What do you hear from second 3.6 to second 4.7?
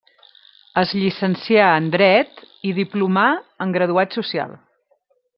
en graduat social.